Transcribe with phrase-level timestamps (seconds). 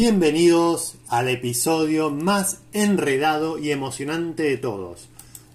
[0.00, 5.08] Bienvenidos al episodio más enredado y emocionante de todos.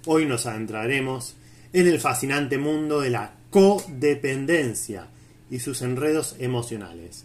[0.06, 1.38] Hoy nos adentraremos
[1.72, 5.08] en el fascinante mundo de la codependencia
[5.50, 7.24] y sus enredos emocionales.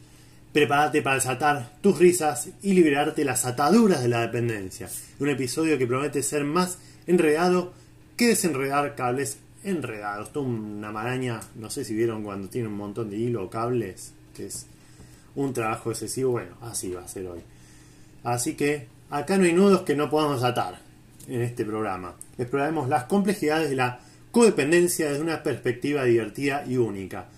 [0.53, 4.89] Prepárate para desatar tus risas y liberarte las ataduras de la dependencia.
[5.19, 7.73] Un episodio que promete ser más enredado
[8.17, 10.31] que desenredar cables enredados.
[10.37, 14.47] Una maraña, no sé si vieron cuando tiene un montón de hilo o cables, que
[14.47, 14.67] es
[15.39, 16.33] un trabajo excesivo.
[16.33, 17.41] Bueno, así va a ser hoy.
[18.25, 20.81] Así que acá no hay nudos que no podamos atar
[21.29, 22.17] en este programa.
[22.37, 24.01] Exploraremos las complejidades de la
[24.33, 27.29] codependencia desde una perspectiva divertida y única,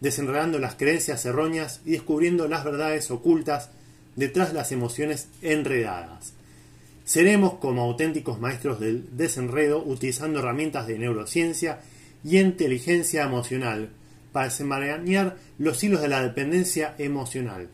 [0.00, 3.70] desenredando las creencias erróneas y descubriendo las verdades ocultas
[4.16, 6.32] detrás de las emociones enredadas.
[7.04, 11.80] Seremos como auténticos maestros del desenredo utilizando herramientas de neurociencia
[12.24, 13.90] y inteligencia emocional
[14.34, 17.68] para desenmarañar los hilos de la dependencia emocional.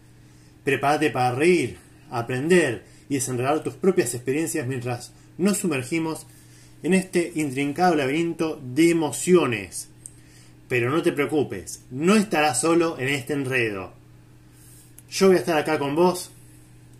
[0.63, 1.79] Prepárate para reír,
[2.11, 6.27] aprender y desenredar tus propias experiencias mientras nos sumergimos
[6.83, 9.89] en este intrincado laberinto de emociones.
[10.69, 13.95] Pero no te preocupes, no estarás solo en este enredo.
[15.11, 16.31] Yo voy a estar acá con vos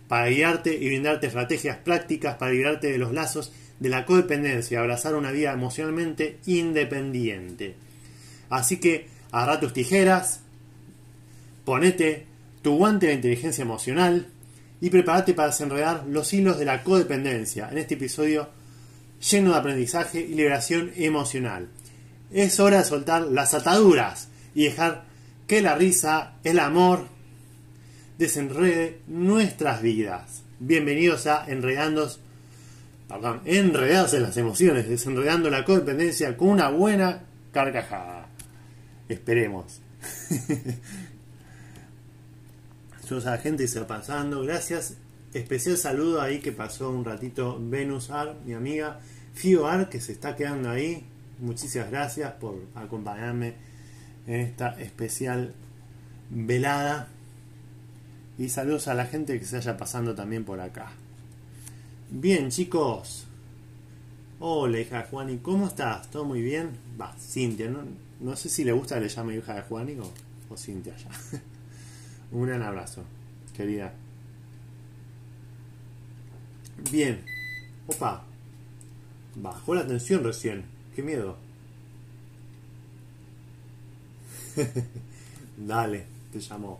[0.07, 4.77] para guiarte y brindarte estrategias prácticas para librarte de los lazos de la codependencia y
[4.79, 7.75] abrazar una vida emocionalmente independiente.
[8.49, 10.41] Así que agarra tus tijeras,
[11.65, 12.27] ponete
[12.61, 14.27] tu guante de inteligencia emocional
[14.79, 18.49] y prepárate para desenredar los hilos de la codependencia en este episodio
[19.29, 21.69] lleno de aprendizaje y liberación emocional.
[22.31, 25.03] Es hora de soltar las ataduras y dejar
[25.47, 27.07] que la risa, el amor,
[28.17, 30.43] desenrede nuestras vidas.
[30.59, 32.19] Bienvenidos a Enredandos,
[33.07, 38.20] perdón, en las emociones, desenredando la codependencia con una buena carcajada.
[39.11, 39.81] Esperemos.
[43.09, 44.41] La gente se va pasando.
[44.41, 44.95] Gracias.
[45.33, 49.01] Especial saludo ahí que pasó un ratito Venus Ar, mi amiga.
[49.33, 51.05] Fio Ar, que se está quedando ahí.
[51.39, 53.55] Muchísimas gracias por acompañarme
[54.27, 55.53] en esta especial
[56.29, 57.09] velada.
[58.37, 60.93] Y saludos a la gente que se haya pasando también por acá.
[62.09, 63.27] Bien, chicos.
[64.43, 66.09] Hola, hija de Juani, ¿cómo estás?
[66.09, 66.71] ¿Todo muy bien?
[66.99, 67.83] Va, Cintia, ¿no?
[68.19, 70.11] No sé si le gusta que le llame hija de Juani o,
[70.49, 71.09] o Cintia ya.
[72.31, 73.03] Un gran abrazo,
[73.55, 73.93] querida.
[76.91, 77.23] Bien.
[77.87, 78.23] Opa.
[79.35, 80.65] Bajó la tensión recién.
[80.95, 81.37] Qué miedo.
[85.57, 86.79] Dale, te llamo.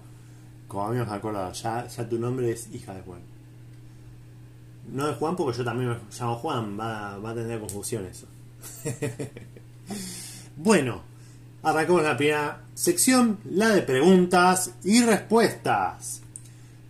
[0.68, 3.31] Como habíamos acordado, ya, ya tu nombre es hija de Juan.
[4.90, 8.28] No de Juan porque yo también me llamo Juan, va, va a tener confusión eso.
[10.58, 11.02] bueno,
[11.64, 16.22] arrancamos la primera sección, la de preguntas y respuestas.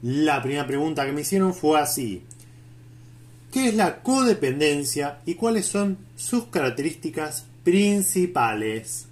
[0.02, 2.24] La primera pregunta que me hicieron fue así.
[3.52, 9.08] ¿Qué es la codependencia y cuáles son sus características principales?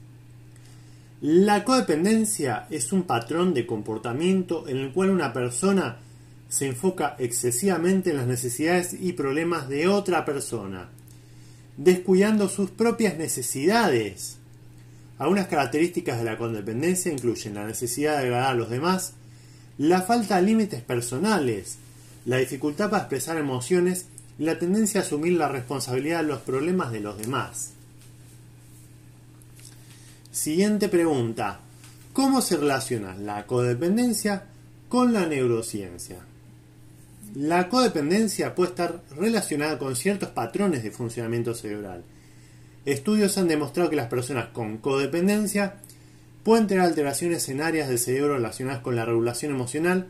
[1.21, 5.97] La codependencia es un patrón de comportamiento en el cual una persona
[6.49, 10.89] se enfoca excesivamente en las necesidades y problemas de otra persona,
[11.77, 14.37] descuidando sus propias necesidades.
[15.19, 19.13] Algunas características de la codependencia incluyen la necesidad de agradar a los demás,
[19.77, 21.77] la falta de límites personales,
[22.25, 24.07] la dificultad para expresar emociones
[24.39, 27.73] y la tendencia a asumir la responsabilidad de los problemas de los demás.
[30.31, 31.59] Siguiente pregunta.
[32.11, 34.45] ¿Cómo se relaciona la codependencia
[34.89, 36.28] con la neurociencia?
[37.35, 42.03] La codependencia puede estar relacionada con ciertos patrones de funcionamiento cerebral.
[42.85, 45.75] Estudios han demostrado que las personas con codependencia
[46.43, 50.07] pueden tener alteraciones en áreas del cerebro relacionadas con la regulación emocional,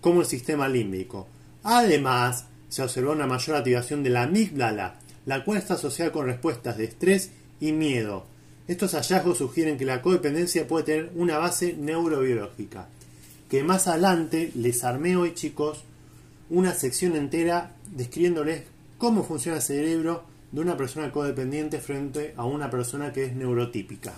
[0.00, 1.28] como el sistema límbico.
[1.62, 6.76] Además, se observó una mayor activación de la amígdala, la cual está asociada con respuestas
[6.76, 7.30] de estrés
[7.60, 8.26] y miedo.
[8.66, 12.88] Estos hallazgos sugieren que la codependencia puede tener una base neurobiológica.
[13.48, 15.84] Que más adelante les armé hoy, chicos,
[16.50, 18.64] una sección entera describiéndoles
[18.98, 24.12] cómo funciona el cerebro de una persona codependiente frente a una persona que es neurotípica.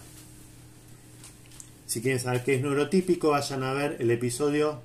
[1.87, 4.81] Si quieren saber qué es neurotípico, vayan a ver el episodio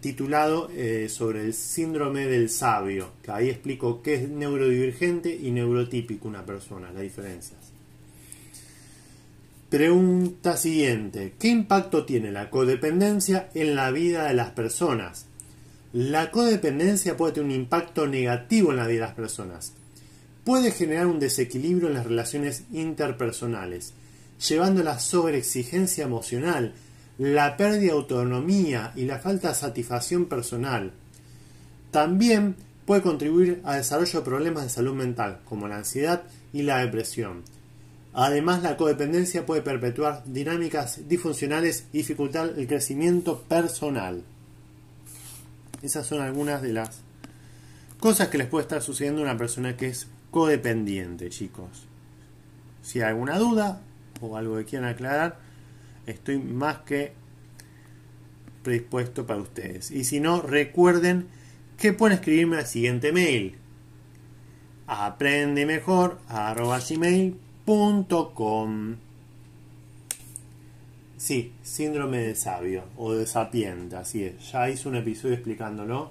[0.00, 6.28] titulado eh, sobre el síndrome del sabio, que ahí explico qué es neurodivergente y neurotípico
[6.28, 7.58] una persona, las diferencias.
[9.68, 15.26] Pregunta siguiente, ¿qué impacto tiene la codependencia en la vida de las personas?
[15.92, 19.74] La codependencia puede tener un impacto negativo en la vida de las personas.
[20.42, 23.92] Puede generar un desequilibrio en las relaciones interpersonales,
[24.48, 26.72] llevando a la sobreexigencia emocional,
[27.18, 30.92] la pérdida de autonomía y la falta de satisfacción personal.
[31.90, 32.56] También
[32.86, 36.22] puede contribuir al desarrollo de problemas de salud mental, como la ansiedad
[36.54, 37.42] y la depresión.
[38.14, 44.22] Además, la codependencia puede perpetuar dinámicas disfuncionales y dificultar el crecimiento personal.
[45.82, 47.02] Esas son algunas de las
[48.00, 51.86] cosas que les puede estar sucediendo a una persona que es codependiente, chicos.
[52.82, 53.80] Si hay alguna duda
[54.20, 55.38] o algo que quieran aclarar,
[56.06, 57.12] estoy más que
[58.62, 59.90] predispuesto para ustedes.
[59.90, 61.26] Y si no, recuerden
[61.76, 63.58] que pueden escribirme al siguiente mail.
[64.86, 65.66] Aprende
[71.22, 74.50] Sí, síndrome de sabio o de sapiente, así es.
[74.50, 76.10] Ya hice un episodio explicándolo.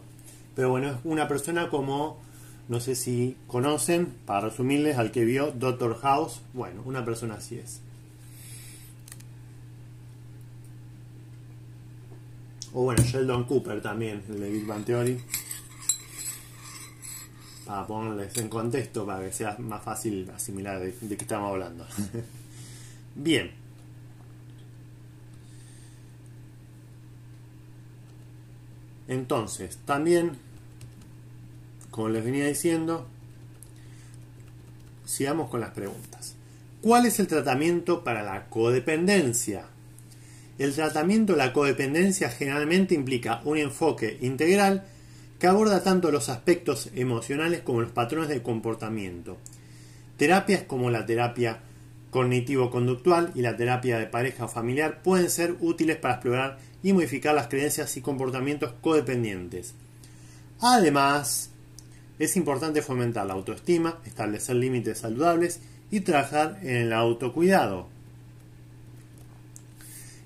[0.55, 2.17] Pero bueno, es una persona como,
[2.69, 6.39] no sé si conocen, para resumirles, al que vio Doctor House.
[6.53, 7.81] Bueno, una persona así es.
[12.71, 15.19] O bueno, Sheldon Cooper también, el de Big Bang Theory.
[17.65, 21.85] Para ponerles en contexto, para que sea más fácil asimilar de, de qué estamos hablando.
[23.15, 23.60] Bien.
[29.11, 30.37] Entonces, también,
[31.89, 33.05] como les venía diciendo,
[35.03, 36.35] sigamos con las preguntas.
[36.81, 39.65] ¿Cuál es el tratamiento para la codependencia?
[40.57, 44.85] El tratamiento de la codependencia generalmente implica un enfoque integral
[45.39, 49.35] que aborda tanto los aspectos emocionales como los patrones de comportamiento.
[50.15, 51.59] Terapias como la terapia
[52.11, 57.35] cognitivo-conductual y la terapia de pareja o familiar pueden ser útiles para explorar y modificar
[57.35, 59.73] las creencias y comportamientos codependientes.
[60.59, 61.51] Además,
[62.19, 67.87] es importante fomentar la autoestima, establecer límites saludables y trabajar en el autocuidado.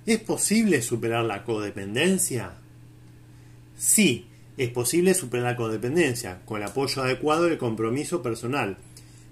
[0.06, 2.52] ¿Es posible superar la codependencia?
[3.78, 8.78] Sí, es posible superar la codependencia con el apoyo adecuado y el compromiso personal.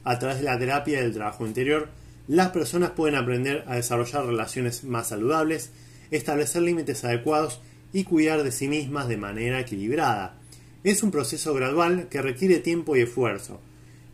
[0.03, 1.89] A través de la terapia y del trabajo interior,
[2.27, 5.71] las personas pueden aprender a desarrollar relaciones más saludables,
[6.15, 7.59] establecer límites adecuados
[7.91, 10.35] y cuidar de sí mismas de manera equilibrada.
[10.83, 13.61] Es un proceso gradual que requiere tiempo y esfuerzo,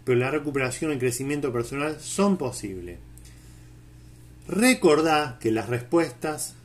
[0.03, 2.99] pero la recuperación y el crecimiento personal son posibles.
[4.47, 6.55] Recordá que las respuestas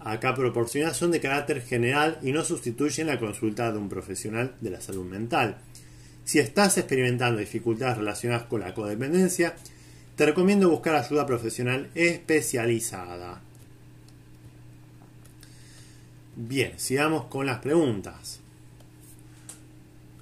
[0.00, 4.70] acá proporcionadas son de carácter general y no sustituyen la consulta de un profesional de
[4.70, 5.56] la salud mental.
[6.24, 9.54] Si estás experimentando dificultades relacionadas con la codependencia,
[10.16, 13.42] te recomiendo buscar ayuda profesional especializada.
[16.36, 18.40] Bien, sigamos con las preguntas.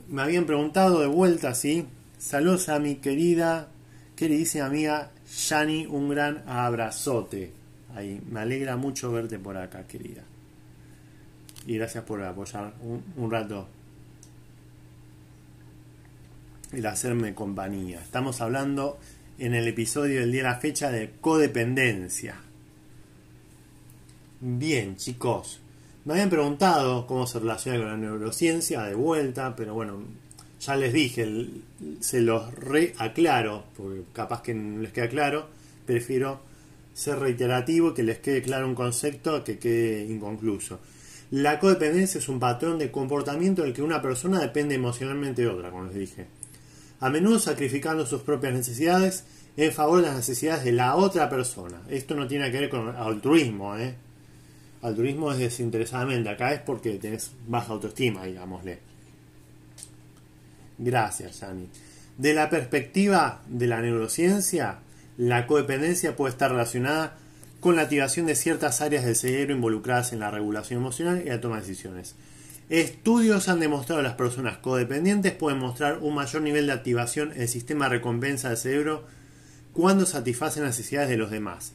[0.08, 1.86] Me habían preguntado de vuelta, ¿sí?
[2.18, 3.68] Saludos a mi querida,
[4.14, 5.10] queridísima amiga
[5.48, 7.52] Yani, un gran abrazote.
[7.94, 10.22] Ahí, me alegra mucho verte por acá, querida.
[11.66, 13.68] Y gracias por apoyar un, un rato
[16.72, 18.00] el hacerme compañía.
[18.00, 18.98] Estamos hablando
[19.38, 22.36] en el episodio del día de la fecha de codependencia.
[24.40, 25.60] Bien, chicos,
[26.04, 30.02] me habían preguntado cómo se relaciona con la neurociencia de vuelta, pero bueno,
[30.60, 31.46] ya les dije,
[32.00, 35.46] se los reaclaro, porque capaz que no les queda claro,
[35.86, 36.40] prefiero
[36.94, 40.80] ser reiterativo y que les quede claro un concepto que quede inconcluso.
[41.30, 45.48] La codependencia es un patrón de comportamiento en el que una persona depende emocionalmente de
[45.48, 46.26] otra, como les dije.
[47.00, 49.24] A menudo sacrificando sus propias necesidades
[49.56, 51.80] en favor de las necesidades de la otra persona.
[51.88, 53.94] Esto no tiene que ver con altruismo, ¿eh?
[54.82, 58.80] Altruismo es desinteresadamente, acá es porque tenés baja autoestima, digámosle.
[60.78, 61.68] Gracias, Yani.
[62.18, 64.80] De la perspectiva de la neurociencia,
[65.16, 67.16] la codependencia puede estar relacionada
[67.60, 71.40] con la activación de ciertas áreas del cerebro involucradas en la regulación emocional y la
[71.40, 72.16] toma de decisiones.
[72.68, 77.42] Estudios han demostrado que las personas codependientes pueden mostrar un mayor nivel de activación en
[77.42, 79.04] el sistema de recompensa del cerebro
[79.72, 81.72] cuando satisfacen las necesidades de los demás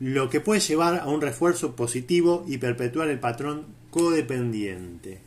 [0.00, 5.20] lo que puede llevar a un refuerzo positivo y perpetuar el patrón codependiente.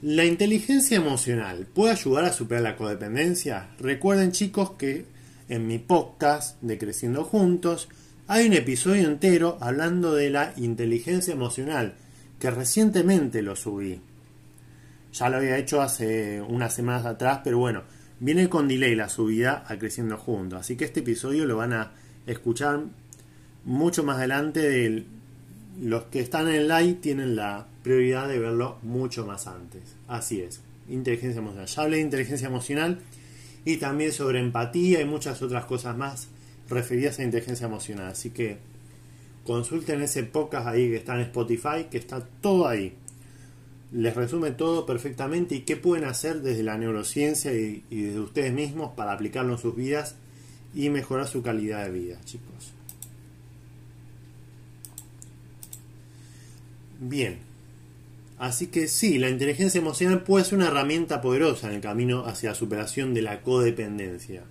[0.00, 3.68] ¿La inteligencia emocional puede ayudar a superar la codependencia?
[3.78, 5.04] Recuerden chicos que
[5.48, 7.88] en mi podcast de Creciendo Juntos
[8.26, 11.94] hay un episodio entero hablando de la inteligencia emocional
[12.40, 14.00] que recientemente lo subí.
[15.12, 17.82] Ya lo había hecho hace unas semanas atrás, pero bueno,
[18.18, 20.60] viene con delay la subida a Creciendo Juntos.
[20.60, 21.92] Así que este episodio lo van a
[22.26, 22.84] escuchar
[23.64, 24.60] mucho más adelante.
[24.60, 25.04] De
[25.80, 29.82] los que están en el live tienen la prioridad de verlo mucho más antes.
[30.08, 31.66] Así es, inteligencia emocional.
[31.66, 33.00] Ya hablé de inteligencia emocional
[33.64, 36.28] y también sobre empatía y muchas otras cosas más
[36.68, 38.08] referidas a inteligencia emocional.
[38.08, 38.58] Así que
[39.44, 42.96] consulten ese podcast ahí que está en Spotify, que está todo ahí
[43.92, 48.92] les resume todo perfectamente y qué pueden hacer desde la neurociencia y, desde ustedes mismos
[48.96, 50.16] para aplicarlo en sus vidas
[50.74, 52.72] y mejorar su calidad de vida, chicos.
[57.00, 57.38] Bien.
[58.38, 62.50] Así que sí, la inteligencia emocional puede ser una herramienta poderosa en el camino hacia
[62.50, 64.42] la superación de la codependencia,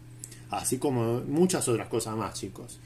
[0.49, 2.79] así como muchas otras cosas más, chicos.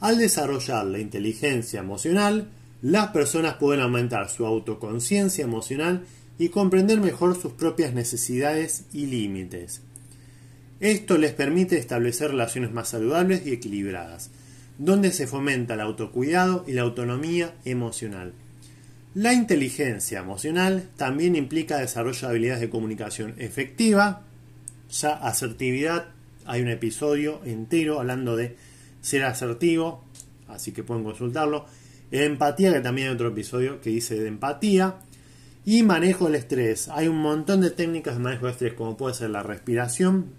[0.00, 2.48] Al desarrollar la inteligencia emocional,
[2.82, 6.04] las personas pueden aumentar su autoconciencia emocional
[6.38, 9.82] y comprender mejor sus propias necesidades y límites.
[10.80, 14.30] Esto les permite establecer relaciones más saludables y equilibradas,
[14.78, 18.32] donde se fomenta el autocuidado y la autonomía emocional.
[19.14, 24.22] La inteligencia emocional también implica desarrollo de habilidades de comunicación efectiva,
[24.90, 26.08] ya asertividad,
[26.46, 28.56] hay un episodio entero hablando de
[29.00, 30.04] ser asertivo,
[30.48, 31.66] así que pueden consultarlo,
[32.10, 34.96] Empatía, que también hay otro episodio que dice de empatía.
[35.64, 36.88] Y manejo del estrés.
[36.88, 40.32] Hay un montón de técnicas de manejo de estrés, como puede ser la respiración,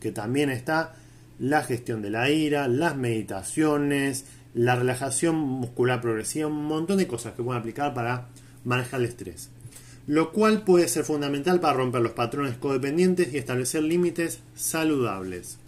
[0.00, 0.94] que también está,
[1.38, 4.24] la gestión de la ira, las meditaciones,
[4.54, 8.28] la relajación muscular progresiva, un montón de cosas que pueden aplicar para
[8.64, 9.50] manejar el estrés.
[10.06, 15.58] Lo cual puede ser fundamental para romper los patrones codependientes y establecer límites saludables.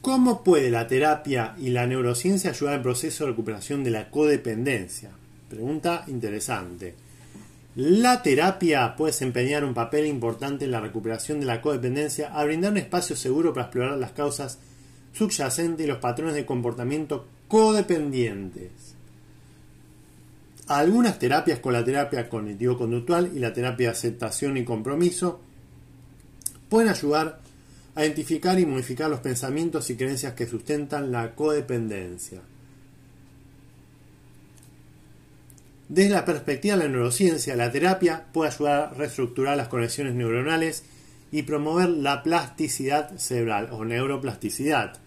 [0.00, 5.10] ¿Cómo puede la terapia y la neurociencia ayudar al proceso de recuperación de la codependencia?
[5.50, 6.94] Pregunta interesante.
[7.80, 12.72] La terapia puede desempeñar un papel importante en la recuperación de la codependencia al brindar
[12.72, 14.58] un espacio seguro para explorar las causas
[15.12, 18.96] subyacentes y los patrones de comportamiento codependientes.
[20.66, 25.40] Algunas terapias con la terapia cognitivo-conductual y la terapia de aceptación y compromiso
[26.68, 27.38] pueden ayudar
[27.94, 32.40] a identificar y modificar los pensamientos y creencias que sustentan la codependencia.
[35.88, 40.84] Desde la perspectiva de la neurociencia, la terapia puede ayudar a reestructurar las conexiones neuronales
[41.32, 44.98] y promover la plasticidad cerebral o neuroplasticidad,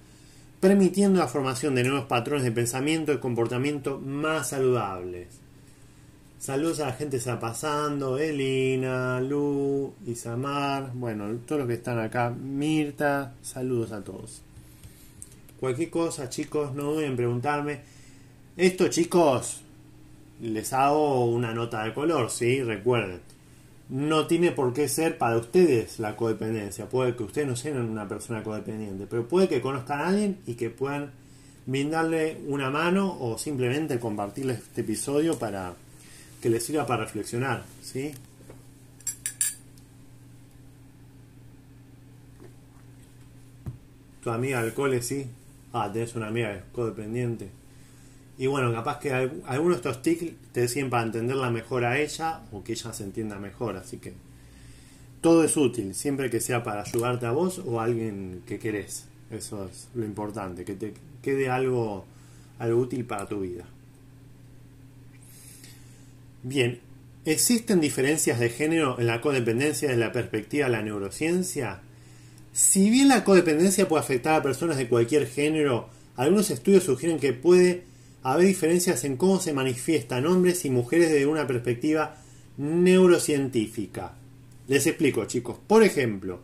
[0.59, 5.27] permitiendo la formación de nuevos patrones de pensamiento y comportamiento más saludables.
[6.39, 12.00] Saludos a la gente que está pasando, Elina, Lu, Isamar, bueno, todos los que están
[12.00, 14.41] acá, Mirta, saludos a todos.
[15.59, 17.81] Cualquier cosa, chicos, no deben preguntarme.
[18.57, 19.61] Esto, chicos,
[20.41, 22.63] les hago una nota de color, ¿sí?
[22.63, 23.21] Recuerden,
[23.89, 26.89] no tiene por qué ser para ustedes la codependencia.
[26.89, 30.55] Puede que ustedes no sean una persona codependiente, pero puede que conozcan a alguien y
[30.55, 31.12] que puedan
[31.65, 35.75] brindarle una mano o simplemente compartirles este episodio para
[36.41, 38.12] que les sirva para reflexionar, ¿sí?
[44.24, 45.27] Tu amiga cole, sí.
[45.74, 47.60] Ah, tenés una amiga codependiente.
[48.41, 52.41] Y bueno, capaz que algunos de estos tics te decían para entenderla mejor a ella
[52.51, 53.77] o que ella se entienda mejor.
[53.77, 54.13] Así que
[55.21, 59.05] todo es útil, siempre que sea para ayudarte a vos o a alguien que querés.
[59.29, 62.03] Eso es lo importante, que te quede algo,
[62.57, 63.63] algo útil para tu vida.
[66.41, 66.79] Bien,
[67.25, 71.81] ¿existen diferencias de género en la codependencia desde la perspectiva de la neurociencia?
[72.53, 77.33] Si bien la codependencia puede afectar a personas de cualquier género, algunos estudios sugieren que
[77.33, 77.90] puede
[78.23, 82.17] haber diferencias en cómo se manifiestan hombres y mujeres desde una perspectiva
[82.57, 84.13] neurocientífica.
[84.67, 85.57] Les explico, chicos.
[85.67, 86.41] Por ejemplo,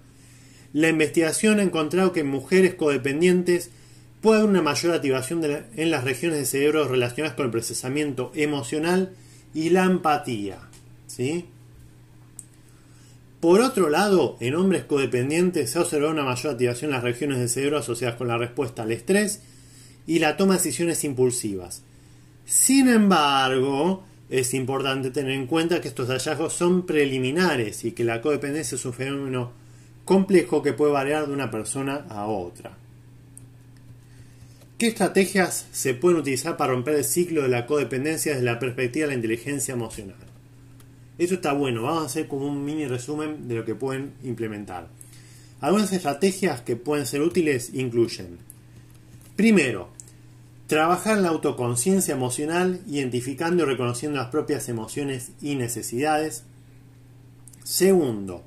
[0.74, 3.72] la investigación ha encontrado que en mujeres codependientes
[4.22, 5.43] puede haber una mayor activación
[5.75, 9.13] en las regiones del cerebro relacionadas con el procesamiento emocional
[9.53, 10.60] y la empatía.
[11.05, 11.46] ¿sí?
[13.39, 17.38] Por otro lado, en hombres codependientes se ha observado una mayor activación en las regiones
[17.38, 19.43] del cerebro asociadas con la respuesta al estrés
[20.08, 21.84] y la toma de decisiones impulsivas.
[22.46, 28.22] Sin embargo, es importante tener en cuenta que estos hallazgos son preliminares y que la
[28.22, 29.52] codependencia es un fenómeno
[30.06, 32.78] complejo que puede variar de una persona a otra.
[34.78, 39.06] ¿Qué estrategias se pueden utilizar para romper el ciclo de la codependencia desde la perspectiva
[39.06, 40.16] de la inteligencia emocional?
[41.18, 44.88] Eso está bueno, vamos a hacer como un mini resumen de lo que pueden implementar.
[45.62, 48.38] Algunas estrategias que pueden ser útiles incluyen,
[49.36, 49.90] primero,
[50.67, 56.43] Trabajar en la autoconciencia emocional, identificando y reconociendo las propias emociones y necesidades.
[57.63, 58.43] Segundo,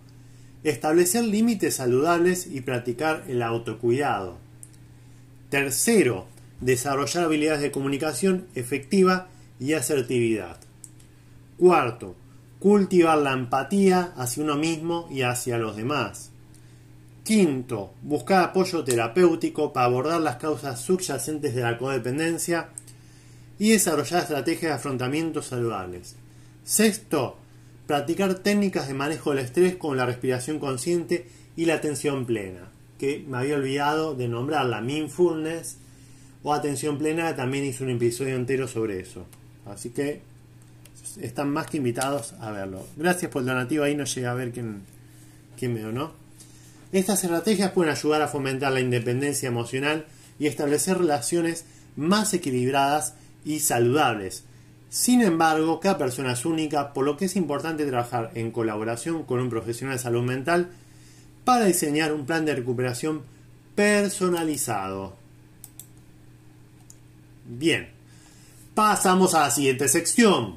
[0.63, 4.37] establecer límites saludables y practicar el autocuidado.
[5.49, 6.27] Tercero,
[6.61, 10.59] desarrollar habilidades de comunicación efectiva y asertividad.
[11.57, 12.17] Cuarto,
[12.59, 16.30] cultivar la empatía hacia uno mismo y hacia los demás.
[17.31, 22.71] Quinto, buscar apoyo terapéutico para abordar las causas subyacentes de la codependencia
[23.57, 26.17] y desarrollar estrategias de afrontamiento saludables.
[26.65, 27.37] Sexto,
[27.87, 32.63] practicar técnicas de manejo del estrés con la respiración consciente y la atención plena,
[32.99, 35.77] que me había olvidado de nombrar la mindfulness
[36.43, 39.25] o atención plena, también hice un episodio entero sobre eso.
[39.67, 40.21] Así que
[41.21, 42.85] están más que invitados a verlo.
[42.97, 44.83] Gracias por el donativo, ahí no llega a ver quién,
[45.57, 46.20] quién me donó.
[46.93, 50.07] Estas estrategias pueden ayudar a fomentar la independencia emocional
[50.39, 51.65] y establecer relaciones
[51.97, 54.45] más equilibradas y saludables.
[54.89, 59.39] Sin embargo, cada persona es única, por lo que es importante trabajar en colaboración con
[59.39, 60.71] un profesional de salud mental
[61.45, 63.23] para diseñar un plan de recuperación
[63.77, 65.17] personalizado.
[67.47, 67.89] Bien,
[68.75, 70.57] pasamos a la siguiente sección.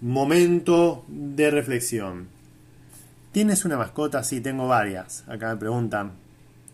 [0.00, 2.35] Momento de reflexión.
[3.36, 4.24] ¿Tienes una mascota?
[4.24, 5.22] Sí, tengo varias.
[5.28, 6.12] Acá me preguntan.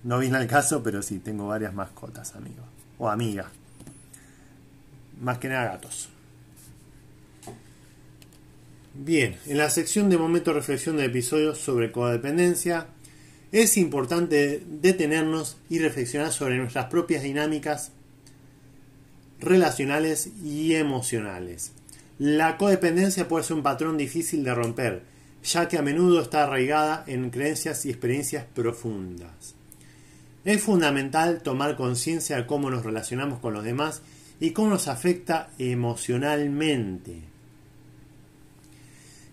[0.04, 2.62] No viene al caso, pero sí, tengo varias mascotas, amigo.
[2.98, 3.50] O amiga.
[5.20, 6.08] Más que nada gatos.
[8.94, 12.86] Bien, en la sección de momento de reflexión de episodios sobre codependencia,
[13.50, 17.90] es importante detenernos y reflexionar sobre nuestras propias dinámicas
[19.40, 21.72] relacionales y emocionales.
[22.20, 25.11] La codependencia puede ser un patrón difícil de romper,
[25.42, 29.54] ya que a menudo está arraigada en creencias y experiencias profundas.
[30.44, 34.02] Es fundamental tomar conciencia de cómo nos relacionamos con los demás
[34.40, 37.22] y cómo nos afecta emocionalmente.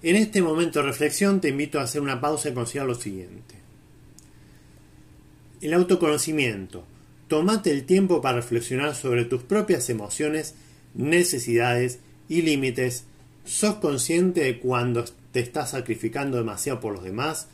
[0.01, 3.55] En este momento de reflexión te invito a hacer una pausa y considerar lo siguiente.
[5.61, 6.85] El autoconocimiento.
[7.27, 10.55] Tómate el tiempo para reflexionar sobre tus propias emociones,
[10.93, 13.05] necesidades y límites,
[13.45, 17.47] ¿sos consciente de cuando te estás sacrificando demasiado por los demás?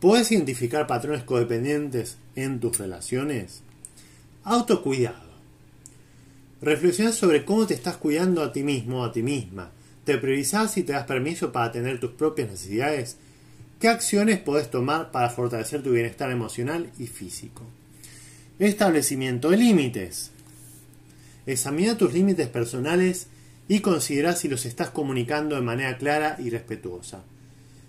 [0.00, 3.62] ¿Puedes identificar patrones codependientes en tus relaciones?
[4.44, 5.26] Autocuidado.
[6.60, 9.70] Reflexiona sobre cómo te estás cuidando a ti mismo a ti misma.
[10.04, 13.16] ¿Te priorizas y te das permiso para tener tus propias necesidades?
[13.80, 17.62] ¿Qué acciones puedes tomar para fortalecer tu bienestar emocional y físico?
[18.58, 20.30] Establecimiento de límites.
[21.44, 23.26] Examina tus límites personales
[23.68, 27.22] y considera si los estás comunicando de manera clara y respetuosa.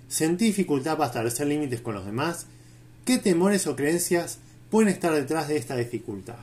[0.07, 2.47] ¿Sentí dificultad para establecer límites con los demás?
[3.05, 6.37] ¿Qué temores o creencias pueden estar detrás de esta dificultad?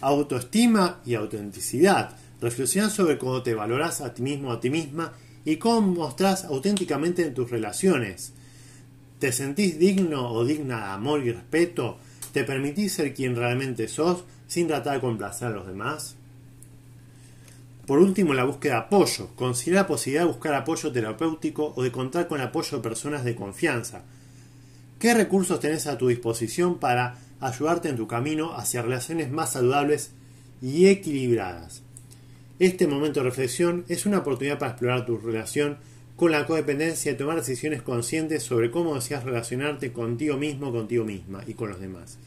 [0.00, 2.16] Autoestima y autenticidad.
[2.40, 5.12] Reflexiona sobre cómo te valoras a ti mismo o a ti misma
[5.44, 8.32] y cómo mostrás auténticamente en tus relaciones.
[9.18, 11.98] ¿Te sentís digno o digna de amor y respeto?
[12.32, 16.16] ¿Te permitís ser quien realmente sos sin tratar de complacer a los demás?
[17.90, 19.30] Por último, la búsqueda de apoyo.
[19.34, 23.34] Considera la posibilidad de buscar apoyo terapéutico o de contar con apoyo de personas de
[23.34, 24.04] confianza.
[25.00, 30.12] ¿Qué recursos tenés a tu disposición para ayudarte en tu camino hacia relaciones más saludables
[30.62, 31.82] y equilibradas?
[32.60, 35.78] Este momento de reflexión es una oportunidad para explorar tu relación
[36.14, 41.42] con la codependencia y tomar decisiones conscientes sobre cómo deseas relacionarte contigo mismo, contigo misma
[41.44, 42.18] y con los demás.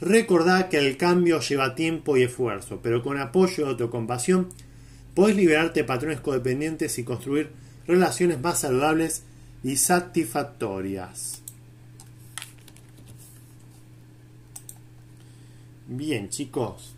[0.00, 4.48] Recordá que el cambio lleva tiempo y esfuerzo, pero con apoyo y autocompasión
[5.14, 7.50] podés liberarte de patrones codependientes y construir
[7.86, 9.24] relaciones más saludables
[9.62, 11.42] y satisfactorias.
[15.86, 16.94] Bien chicos,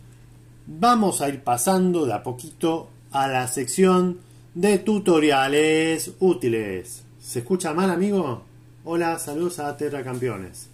[0.67, 4.19] vamos a ir pasando de a poquito a la sección
[4.53, 7.03] de tutoriales útiles.
[7.19, 8.43] ¿Se escucha mal amigo?
[8.85, 10.72] Hola, saludos a Terra Campeones.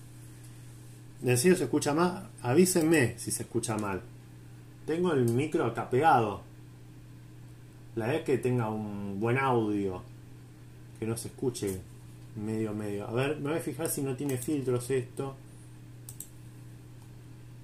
[1.22, 2.30] ¿En serio se escucha mal?
[2.42, 4.02] Avísenme si se escucha mal.
[4.86, 6.42] Tengo el micro acá pegado.
[7.96, 10.02] La vez que tenga un buen audio.
[10.98, 11.82] Que no se escuche
[12.36, 13.08] medio medio.
[13.08, 15.36] A ver, me voy a fijar si no tiene filtros esto.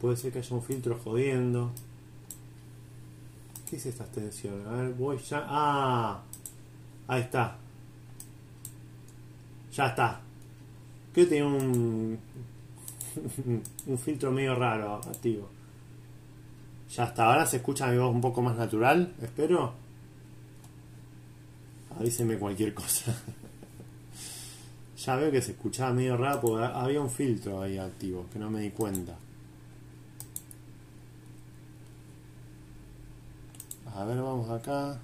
[0.01, 1.71] Puede ser que haya un filtro jodiendo.
[3.69, 4.67] ¿Qué es esta extensión?
[4.67, 5.45] A ver, voy ya.
[5.47, 6.21] ¡Ah!
[7.07, 7.57] Ahí está.
[9.71, 10.21] Ya está.
[11.13, 12.19] Que tiene un
[13.87, 15.49] un filtro medio raro activo.
[16.89, 19.73] Ya hasta ahora se escucha mi voz un poco más natural, espero.
[21.97, 23.15] Avíseme cualquier cosa.
[24.97, 28.49] ya veo que se escuchaba medio raro porque había un filtro ahí activo, que no
[28.49, 29.17] me di cuenta.
[33.93, 34.99] A ver, vamos acá.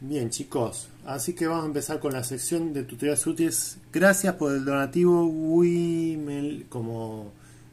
[0.00, 3.78] Bien chicos, así que vamos a empezar con la sección de tutoriales útiles.
[3.92, 7.32] Gracias por el donativo Wimel, como,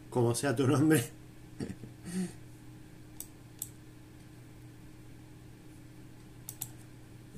[0.10, 1.04] como sea tu nombre.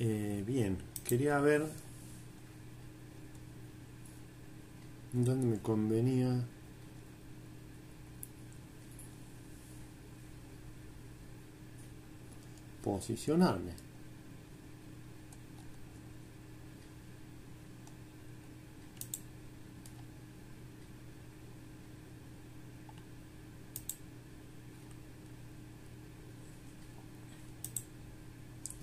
[0.01, 1.65] Eh, bien, quería ver
[5.11, 6.41] dónde me convenía.
[12.81, 13.88] posicionarme.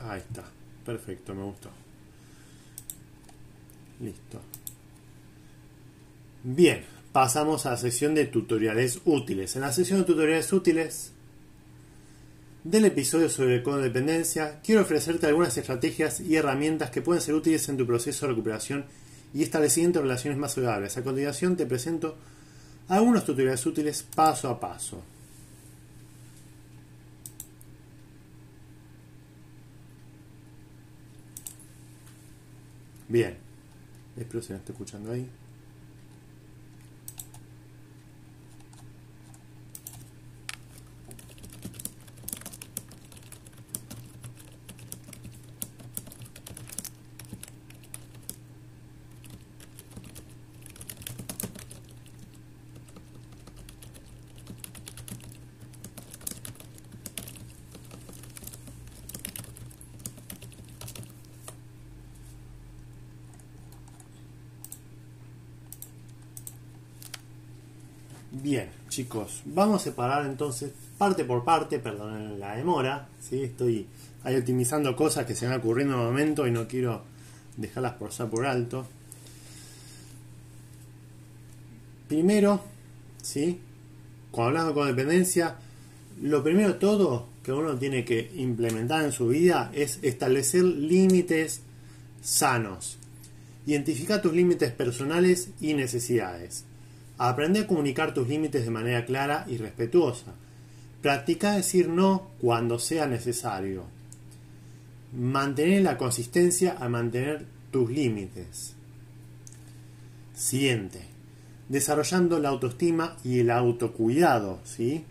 [0.08, 0.44] Ahí está.
[0.84, 1.70] Perfecto, me gustó.
[4.00, 4.40] Listo.
[6.44, 9.56] Bien, pasamos a la sección de tutoriales útiles.
[9.56, 11.12] En la sección de tutoriales útiles
[12.62, 17.76] del episodio sobre codependencia, quiero ofrecerte algunas estrategias y herramientas que pueden ser útiles en
[17.76, 18.84] tu proceso de recuperación
[19.34, 20.96] y establecimiento de relaciones más saludables.
[20.96, 22.16] A continuación te presento
[22.88, 25.02] algunos tutoriales útiles paso a paso.
[33.08, 33.36] Bien.
[34.16, 35.28] Espero se me esté escuchando ahí.
[68.42, 68.68] Bien,
[69.44, 73.42] vamos a separar entonces parte por parte, perdonen la demora, ¿sí?
[73.42, 73.86] estoy
[74.24, 77.02] ahí optimizando cosas que se van ocurriendo en el momento y no quiero
[77.56, 78.86] dejarlas por alto.
[82.08, 82.60] Primero,
[83.22, 83.60] ¿sí?
[84.30, 85.56] cuando hablamos de codependencia,
[86.22, 91.62] lo primero de todo que uno tiene que implementar en su vida es establecer límites
[92.22, 92.98] sanos.
[93.66, 96.64] Identifica tus límites personales y necesidades.
[97.18, 100.34] Aprende a comunicar tus límites de manera clara y respetuosa.
[101.00, 103.84] Practica decir no cuando sea necesario.
[105.16, 108.74] Mantener la consistencia a mantener tus límites.
[110.34, 111.00] Siguiente.
[111.68, 115.04] Desarrollando la autoestima y el autocuidado, ¿sí?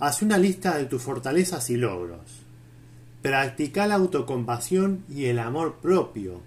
[0.00, 2.20] Haz una lista de tus fortalezas y logros.
[3.22, 6.40] Practica la autocompasión y el amor propio.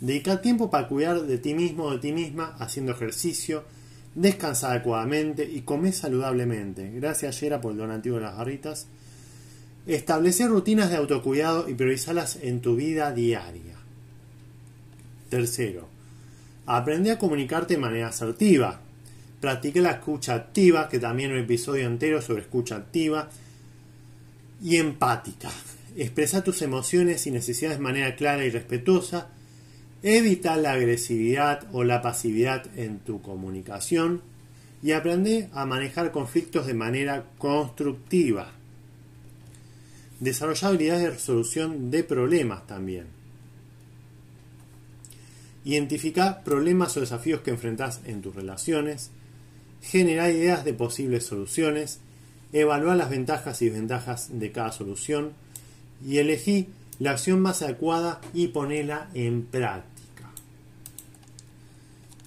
[0.00, 3.64] Dedica tiempo para cuidar de ti mismo o de ti misma haciendo ejercicio,
[4.14, 6.90] descansa adecuadamente y come saludablemente.
[6.92, 8.86] Gracias, Yera, por el donativo de las garritas.
[9.86, 13.76] Establecer rutinas de autocuidado y priorizarlas en tu vida diaria.
[15.30, 15.88] Tercero,
[16.66, 18.80] aprende a comunicarte de manera asertiva.
[19.40, 23.30] Practica la escucha activa, que también un episodio entero sobre escucha activa.
[24.62, 25.50] Y empática.
[25.96, 29.30] Expresa tus emociones y necesidades de manera clara y respetuosa
[30.08, 34.22] Evita la agresividad o la pasividad en tu comunicación
[34.80, 38.52] y aprende a manejar conflictos de manera constructiva.
[40.20, 43.06] Desarrolla habilidades de resolución de problemas también.
[45.64, 49.10] Identifica problemas o desafíos que enfrentas en tus relaciones.
[49.82, 51.98] Genera ideas de posibles soluciones.
[52.52, 55.32] Evalúa las ventajas y desventajas de cada solución.
[56.06, 56.68] Y elegí
[57.00, 59.95] la acción más adecuada y ponela en práctica.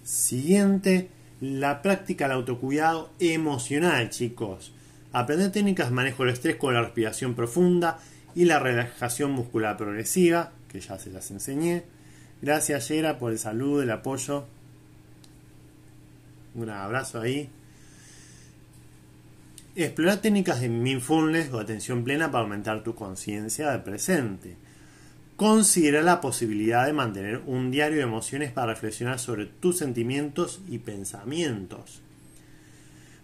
[0.10, 1.08] Siguiente,
[1.40, 4.74] la práctica del autocuidado emocional, chicos.
[5.12, 8.00] Aprender técnicas de manejo del estrés con la respiración profunda
[8.34, 11.84] y la relajación muscular progresiva, que ya se las enseñé.
[12.42, 14.48] Gracias, Yera, por el saludo, el apoyo.
[16.56, 17.48] Un abrazo ahí.
[19.76, 24.58] Explorar técnicas de mindfulness o atención plena para aumentar tu conciencia del presente.
[25.40, 30.80] Considera la posibilidad de mantener un diario de emociones para reflexionar sobre tus sentimientos y
[30.80, 32.02] pensamientos.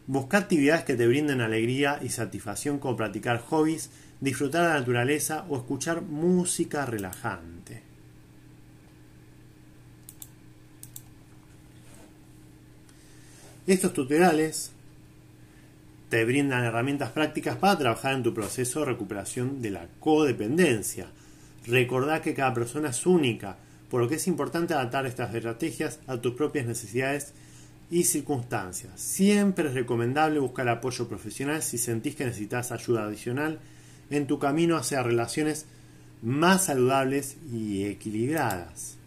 [0.08, 3.90] Busca actividades que te brinden alegría y satisfacción como practicar hobbies,
[4.22, 7.84] disfrutar la naturaleza o escuchar música relajante.
[13.68, 14.72] Estos tutoriales
[16.08, 21.10] te brindan herramientas prácticas para trabajar en tu proceso de recuperación de la codependencia.
[21.68, 23.58] Recordá que cada persona es única,
[23.90, 27.34] por lo que es importante adaptar estas estrategias a tus propias necesidades
[27.90, 29.00] y circunstancias.
[29.00, 33.60] Siempre es recomendable buscar apoyo profesional si sentís que necesitas ayuda adicional
[34.10, 35.66] en tu camino hacia relaciones
[36.22, 38.98] más saludables y equilibradas.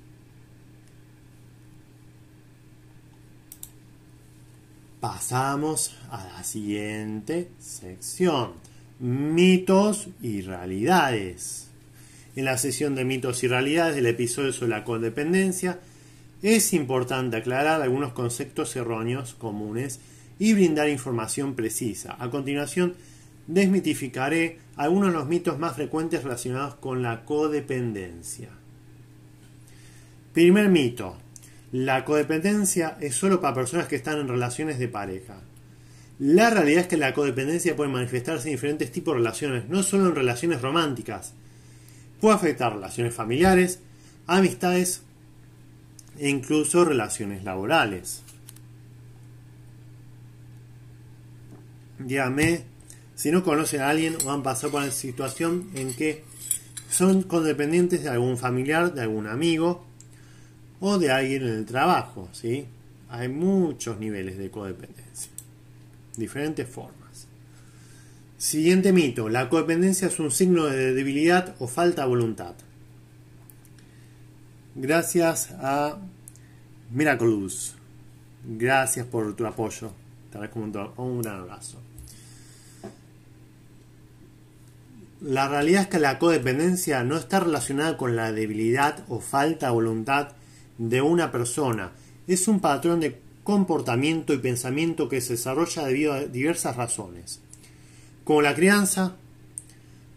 [5.01, 8.55] Pasamos a la siguiente sección.
[8.99, 11.68] Mitos y realidades.
[12.39, 15.81] En la sesión de mitos y realidades del episodio sobre la codependencia,
[16.41, 19.99] es importante aclarar algunos conceptos erróneos comunes
[20.39, 22.15] y brindar información precisa.
[22.17, 22.95] A continuación,
[23.49, 28.51] desmitificaré algunos de los mitos más frecuentes relacionados con la codependencia.
[30.33, 31.17] Primer mito.
[31.73, 35.41] La codependencia es solo para personas que están en relaciones de pareja.
[36.21, 40.07] La realidad es que la codependencia puede manifestarse en diferentes tipos de relaciones, no solo
[40.07, 41.35] en relaciones románticas.
[42.21, 43.81] Puede afectar relaciones familiares,
[44.27, 45.03] amistades
[46.19, 48.23] e incluso relaciones laborales.
[51.99, 52.65] Dígame
[53.15, 56.25] si no conocen a alguien o han pasado por una situación en que
[56.89, 59.85] son codependientes de algún familiar, de algún amigo
[60.81, 62.29] o de alguien en el trabajo.
[62.33, 62.67] ¿sí?
[63.09, 65.33] Hay muchos niveles de codependencia,
[66.17, 66.98] diferentes formas.
[68.39, 72.55] Siguiente mito, la codependencia es un signo de debilidad o falta de voluntad.
[74.77, 75.99] Gracias a
[76.93, 77.75] Miraculous.
[78.45, 79.91] Gracias por tu apoyo.
[80.31, 81.79] Te agradezco un gran abrazo.
[85.21, 89.73] La realidad es que la codependencia no está relacionada con la debilidad o falta de
[89.73, 90.29] voluntad
[90.79, 91.91] de una persona.
[92.29, 97.41] Es un patrón de comportamiento y pensamiento que se desarrolla debido a diversas razones,
[98.29, 99.17] como la crianza,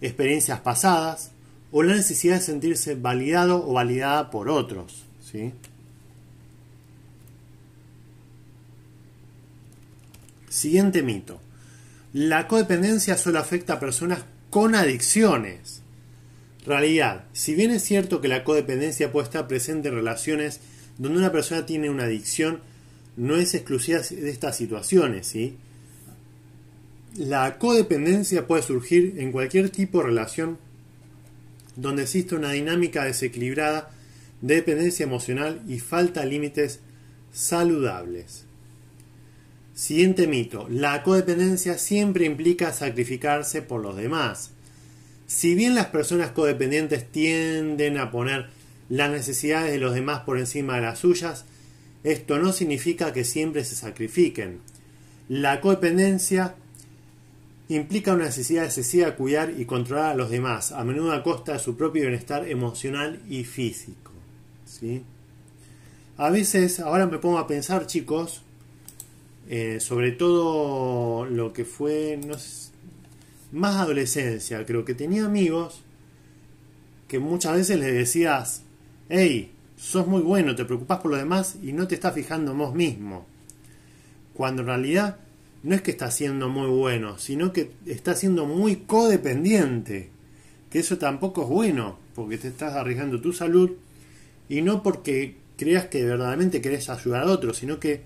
[0.01, 1.31] experiencias pasadas
[1.71, 5.05] o la necesidad de sentirse validado o validada por otros.
[5.23, 5.53] ¿sí?
[10.49, 11.39] Siguiente mito.
[12.11, 15.81] La codependencia solo afecta a personas con adicciones.
[16.65, 20.59] Realidad, si bien es cierto que la codependencia puede estar presente en relaciones
[20.97, 22.59] donde una persona tiene una adicción,
[23.15, 25.57] no es exclusiva de estas situaciones, ¿sí?
[27.17, 30.57] La codependencia puede surgir en cualquier tipo de relación
[31.75, 33.91] donde existe una dinámica desequilibrada
[34.39, 36.79] de dependencia emocional y falta de límites
[37.33, 38.45] saludables.
[39.73, 40.67] Siguiente mito.
[40.69, 44.51] La codependencia siempre implica sacrificarse por los demás.
[45.27, 48.47] Si bien las personas codependientes tienden a poner
[48.89, 51.43] las necesidades de los demás por encima de las suyas,
[52.05, 54.59] esto no significa que siempre se sacrifiquen.
[55.27, 56.55] La codependencia
[57.75, 61.53] implica una necesidad excesiva de cuidar y controlar a los demás, a menudo a costa
[61.53, 64.11] de su propio bienestar emocional y físico.
[64.65, 65.03] ¿sí?
[66.17, 68.43] A veces, ahora me pongo a pensar, chicos,
[69.49, 72.19] eh, sobre todo lo que fue
[73.51, 74.65] más adolescencia.
[74.65, 75.81] Creo que tenía amigos
[77.07, 78.63] que muchas veces les decías,
[79.09, 82.57] hey, sos muy bueno, te preocupas por lo demás y no te estás fijando en
[82.57, 83.25] vos mismo.
[84.33, 85.17] Cuando en realidad
[85.63, 90.09] no es que estás siendo muy bueno, sino que estás siendo muy codependiente.
[90.69, 93.71] Que eso tampoco es bueno, porque te estás arriesgando tu salud
[94.47, 98.01] y no porque creas que verdaderamente querés ayudar a otros, sino que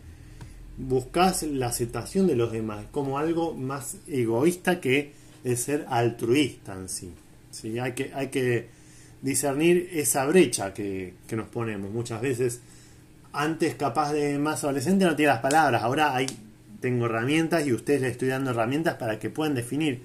[0.77, 5.13] buscas la aceptación de los demás, como algo más egoísta que
[5.43, 7.11] el ser altruista en sí.
[7.51, 7.79] ¿sí?
[7.79, 8.67] Hay, que, hay que
[9.21, 12.61] discernir esa brecha que, nos ponemos muchas veces.
[13.31, 15.83] Antes, capaz de más adolescente, no tiene las palabras.
[15.83, 16.25] Ahora hay,
[16.85, 20.03] tengo herramientas y ustedes les estoy dando herramientas para que puedan definir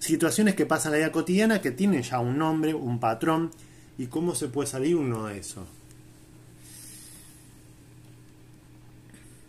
[0.00, 3.52] situaciones que pasan en la vida cotidiana que tienen ya un nombre, un patrón
[3.96, 5.64] y cómo se puede salir uno de eso.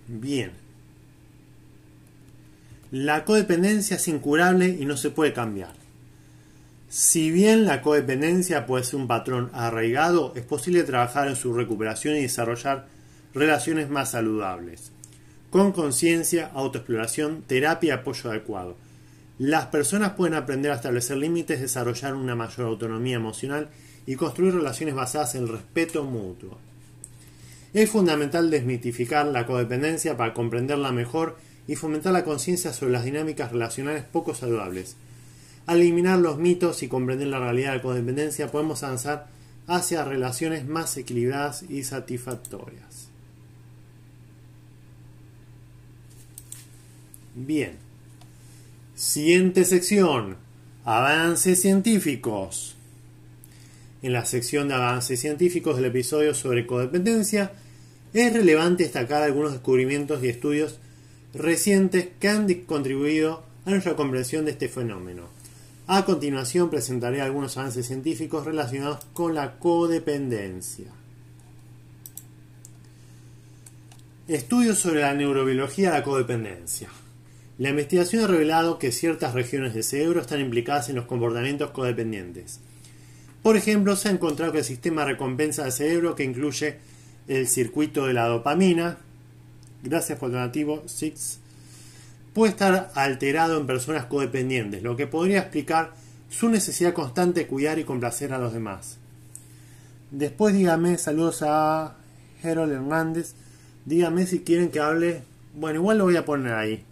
[0.08, 0.52] Bien.
[2.92, 5.74] La codependencia es incurable y no se puede cambiar.
[6.88, 12.16] Si bien la codependencia puede ser un patrón arraigado, es posible trabajar en su recuperación
[12.16, 12.86] y desarrollar
[13.34, 14.92] relaciones más saludables.
[15.50, 18.76] Con conciencia, autoexploración, terapia y apoyo adecuado.
[19.40, 23.70] Las personas pueden aprender a establecer límites, desarrollar una mayor autonomía emocional
[24.06, 26.60] y construir relaciones basadas en el respeto mutuo.
[27.74, 33.52] Es fundamental desmitificar la codependencia para comprenderla mejor y fomentar la conciencia sobre las dinámicas
[33.52, 34.98] relacionales poco saludables.
[35.66, 39.28] Al eliminar los mitos y comprender la realidad de la codependencia podemos avanzar
[39.66, 43.09] hacia relaciones más equilibradas y satisfactorias.
[47.46, 47.78] Bien.
[48.96, 50.36] Siguiente sección.
[50.84, 52.76] Avances científicos.
[54.02, 57.54] En la sección de avances científicos del episodio sobre codependencia,
[58.14, 60.80] es relevante destacar algunos descubrimientos y estudios
[61.34, 65.30] recientes que han contribuido a nuestra comprensión de este fenómeno.
[65.88, 70.88] A continuación presentaré algunos avances científicos relacionados con la codependencia.
[74.28, 76.90] Estudios sobre la neurobiología de la codependencia.
[77.60, 82.62] La investigación ha revelado que ciertas regiones del cerebro están implicadas en los comportamientos codependientes.
[83.44, 86.78] Por ejemplo, se ha encontrado que el sistema de recompensa del cerebro, que incluye
[87.28, 88.98] el circuito de la dopamina,
[89.84, 91.40] gracias por el donativo 6,
[92.34, 95.92] puede estar alterado en personas codependientes, lo que podría explicar
[96.30, 99.00] su necesidad constante de cuidar y complacer a los demás.
[100.12, 101.98] Después dígame, saludos a
[102.42, 103.34] Harold Hernández,
[103.84, 105.24] dígame si quieren que hable,
[105.56, 106.86] bueno, igual lo voy a poner ahí,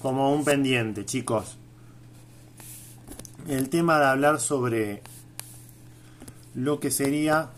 [0.00, 1.56] como un pendiente, chicos.
[3.48, 5.02] El tema de hablar sobre
[6.54, 7.50] lo que sería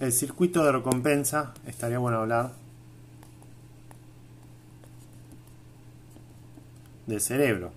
[0.00, 2.52] el circuito de recompensa, estaría bueno hablar
[7.06, 7.72] del cerebro.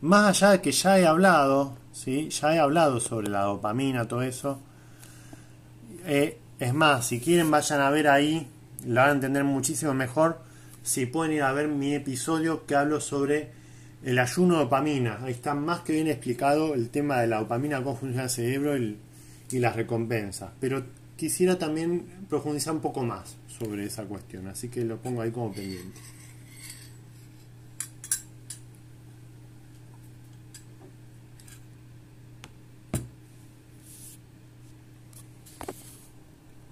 [0.00, 2.28] Más allá de que ya he hablado, ¿sí?
[2.30, 4.58] ya he hablado sobre la dopamina, todo eso.
[6.04, 8.48] Eh, es más, si quieren vayan a ver ahí,
[8.84, 10.40] la van a entender muchísimo mejor.
[10.86, 13.50] Si pueden ir a ver mi episodio que hablo sobre
[14.04, 15.18] el ayuno de dopamina.
[15.20, 18.78] Ahí está más que bien explicado el tema de la dopamina, cómo funciona el cerebro
[18.78, 18.96] y,
[19.50, 20.52] y las recompensas.
[20.60, 20.84] Pero
[21.16, 25.52] quisiera también profundizar un poco más sobre esa cuestión, así que lo pongo ahí como
[25.52, 26.00] pendiente.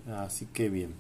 [0.07, 0.95] Así que bien.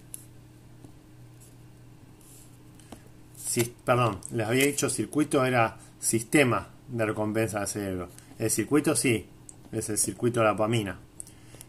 [3.62, 8.09] Perdón, les había dicho circuito era sistema de recompensa del cerebro.
[8.38, 9.27] El circuito sí,
[9.73, 10.99] es el circuito de la dopamina.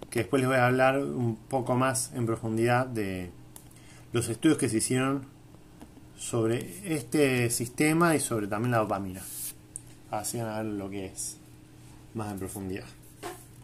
[0.09, 3.31] Que después les voy a hablar un poco más en profundidad de
[4.13, 5.25] los estudios que se hicieron
[6.17, 9.21] sobre este sistema y sobre también la dopamina.
[10.11, 11.37] Así van a ver lo que es
[12.13, 12.85] más en profundidad.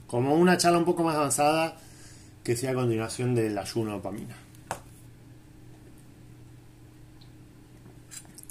[0.07, 1.77] Como una charla un poco más avanzada
[2.43, 4.35] que sea a continuación del ayuno de dopamina.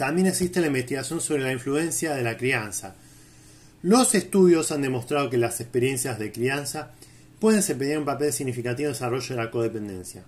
[0.00, 2.94] También existe la investigación sobre la influencia de la crianza.
[3.82, 6.92] Los estudios han demostrado que las experiencias de crianza
[7.38, 10.22] pueden desempeñar un papel significativo en el desarrollo de la codependencia.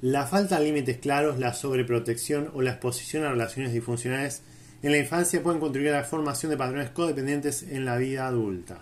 [0.00, 4.42] La falta de límites claros, la sobreprotección o la exposición a relaciones disfuncionales
[4.80, 8.78] en la infancia pueden contribuir a la formación de patrones codependientes en la vida adulta.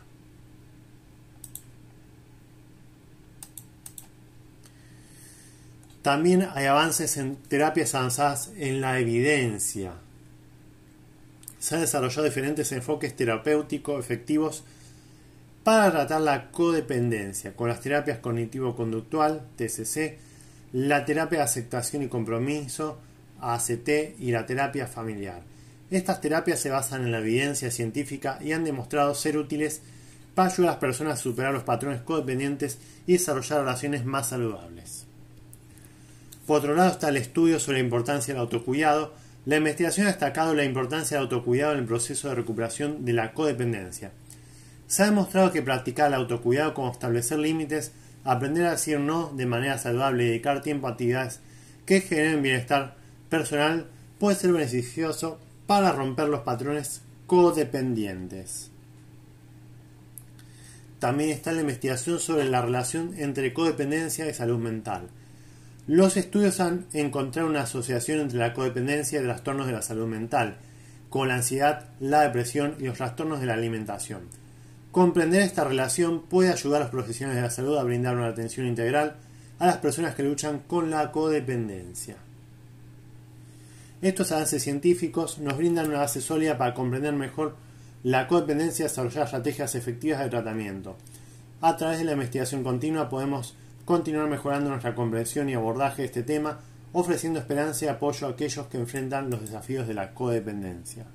[6.02, 9.94] También hay avances en terapias avanzadas en la evidencia.
[11.58, 14.64] Se han desarrollado diferentes enfoques terapéuticos efectivos
[15.64, 20.18] para tratar la codependencia, con las terapias cognitivo-conductual, TCC,
[20.72, 22.98] la terapia de aceptación y compromiso,
[23.40, 25.42] ACT, y la terapia familiar.
[25.90, 29.80] Estas terapias se basan en la evidencia científica y han demostrado ser útiles
[30.34, 35.06] para ayudar a las personas a superar los patrones codependientes y desarrollar relaciones más saludables.
[36.46, 39.12] Por otro lado está el estudio sobre la importancia del autocuidado.
[39.48, 43.32] La investigación ha destacado la importancia del autocuidado en el proceso de recuperación de la
[43.32, 44.12] codependencia.
[44.88, 47.92] Se ha demostrado que practicar el autocuidado como establecer límites,
[48.24, 51.40] aprender a decir no de manera saludable y dedicar tiempo a actividades
[51.86, 52.96] que generen bienestar
[53.30, 53.86] personal
[54.18, 58.70] puede ser beneficioso para romper los patrones codependientes.
[60.98, 65.08] También está la investigación sobre la relación entre codependencia y salud mental.
[65.88, 70.58] Los estudios han encontrado una asociación entre la codependencia y trastornos de la salud mental,
[71.08, 74.20] como la ansiedad, la depresión y los trastornos de la alimentación.
[74.92, 78.66] Comprender esta relación puede ayudar a los profesionales de la salud a brindar una atención
[78.66, 79.16] integral
[79.58, 82.16] a las personas que luchan con la codependencia.
[84.02, 87.56] Estos avances científicos nos brindan una base sólida para comprender mejor
[88.02, 90.98] la codependencia y desarrollar estrategias efectivas de tratamiento.
[91.62, 93.56] A través de la investigación continua podemos
[93.88, 96.60] continuar mejorando nuestra comprensión y abordaje de este tema,
[96.92, 101.06] ofreciendo esperanza y apoyo a aquellos que enfrentan los desafíos de la codependencia.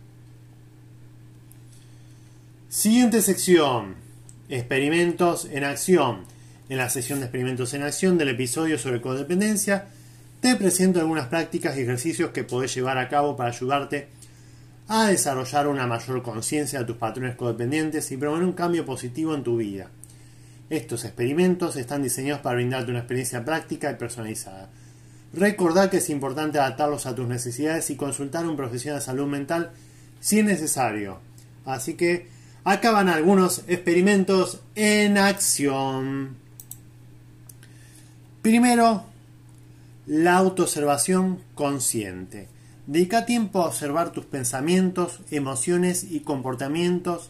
[2.69, 3.93] Siguiente sección.
[4.49, 6.23] Experimentos en acción.
[6.67, 9.85] En la sesión de experimentos en acción del episodio sobre codependencia,
[10.41, 14.07] te presento algunas prácticas y ejercicios que podés llevar a cabo para ayudarte
[14.87, 19.43] a desarrollar una mayor conciencia de tus patrones codependientes y promover un cambio positivo en
[19.43, 19.91] tu vida.
[20.73, 24.69] Estos experimentos están diseñados para brindarte una experiencia práctica y personalizada.
[25.31, 29.27] Recordá que es importante adaptarlos a tus necesidades y consultar a un profesional de salud
[29.27, 29.69] mental
[30.19, 31.19] si es necesario.
[31.63, 32.27] Así que
[32.63, 36.37] acá van algunos experimentos en acción.
[38.41, 39.05] Primero,
[40.07, 42.47] la autoobservación consciente.
[42.87, 47.29] Dedica tiempo a observar tus pensamientos, emociones y comportamientos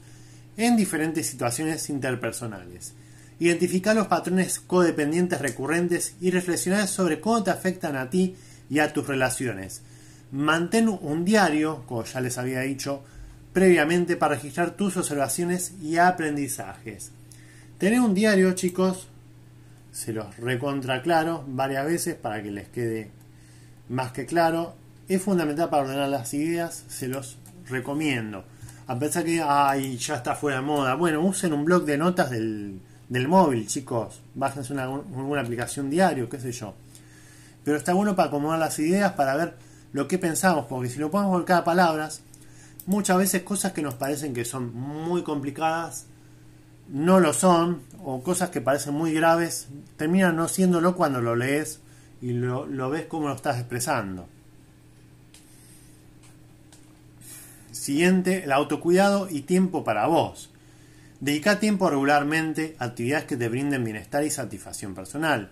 [0.55, 2.93] en diferentes situaciones interpersonales.
[3.39, 8.35] Identifica los patrones codependientes recurrentes y reflexionar sobre cómo te afectan a ti
[8.69, 9.81] y a tus relaciones.
[10.31, 13.03] Mantén un diario, como ya les había dicho
[13.53, 17.11] previamente, para registrar tus observaciones y aprendizajes.
[17.77, 19.07] Tener un diario, chicos,
[19.91, 23.11] se los recontra claro varias veces para que les quede
[23.89, 24.75] más que claro.
[25.07, 27.37] Es fundamental para ordenar las ideas, se los
[27.69, 28.43] recomiendo.
[28.87, 30.95] A pesar que ay, ya está fuera de moda.
[30.95, 32.79] Bueno, usen un blog de notas del,
[33.13, 34.21] del móvil, chicos.
[34.33, 36.73] Bájense una, alguna aplicación diario, qué sé yo.
[37.63, 39.55] Pero está bueno para acomodar las ideas, para ver
[39.91, 42.21] lo que pensamos, porque si lo podemos volcar a palabras,
[42.87, 46.07] muchas veces cosas que nos parecen que son muy complicadas,
[46.89, 51.81] no lo son, o cosas que parecen muy graves, terminan no siéndolo cuando lo lees
[52.19, 54.27] y lo, lo ves como lo estás expresando.
[57.71, 60.49] Siguiente, el autocuidado y tiempo para vos.
[61.23, 65.51] Dedica tiempo regularmente a actividades que te brinden bienestar y satisfacción personal.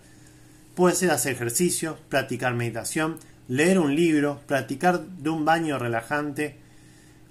[0.74, 3.16] Puede ser hacer ejercicio, practicar meditación,
[3.48, 6.56] leer un libro, practicar de un baño relajante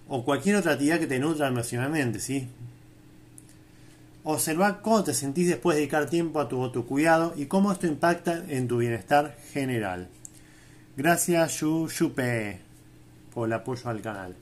[0.07, 2.47] o cualquier otra actividad que te nutra emocionalmente, ¿sí?
[4.23, 8.43] Observa cómo te sentís después de dedicar tiempo a tu autocuidado y cómo esto impacta
[8.47, 10.07] en tu bienestar general.
[10.97, 12.59] Gracias Yu Yupe
[13.35, 14.35] por el apoyo al canal.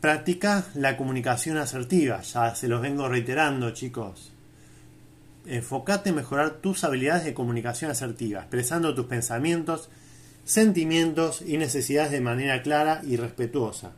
[0.00, 4.30] Practica la comunicación asertiva, ya se los vengo reiterando chicos.
[5.46, 9.88] Enfocate en mejorar tus habilidades de comunicación asertiva, expresando tus pensamientos,
[10.44, 13.92] sentimientos y necesidades de manera clara y respetuosa.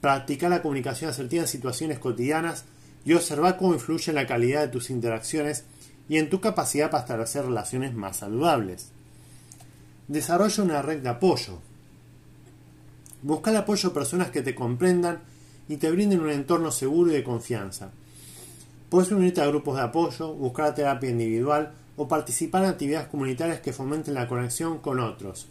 [0.00, 2.64] Practica la comunicación asertiva en situaciones cotidianas
[3.04, 5.64] y observa cómo influye en la calidad de tus interacciones
[6.08, 8.90] y en tu capacidad para establecer relaciones más saludables.
[10.06, 11.58] Desarrolla una red de apoyo.
[13.22, 15.20] Busca el apoyo de personas que te comprendan
[15.68, 17.90] y te brinden un entorno seguro y de confianza.
[18.88, 23.72] Puedes unirte a grupos de apoyo, buscar terapia individual o participar en actividades comunitarias que
[23.72, 25.46] fomenten la conexión con otros.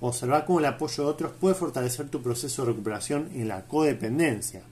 [0.00, 4.62] Observar cómo el apoyo de otros puede fortalecer tu proceso de recuperación en la codependencia.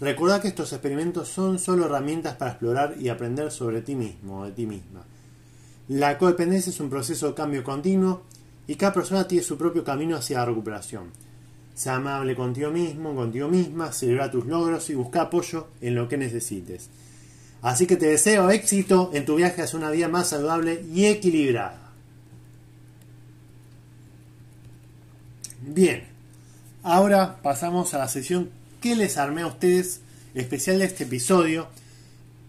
[0.00, 4.44] Recuerda que estos experimentos son solo herramientas para explorar y aprender sobre ti mismo o
[4.44, 5.02] de ti misma.
[5.88, 8.22] La codependencia es un proceso de cambio continuo
[8.68, 11.10] y cada persona tiene su propio camino hacia la recuperación.
[11.78, 16.16] Sea amable contigo mismo, contigo misma, celebra tus logros y busca apoyo en lo que
[16.16, 16.90] necesites.
[17.62, 21.92] Así que te deseo éxito en tu viaje hacia una vida más saludable y equilibrada.
[25.60, 26.02] Bien,
[26.82, 28.50] ahora pasamos a la sesión
[28.80, 30.00] que les armé a ustedes
[30.34, 31.68] especial de este episodio,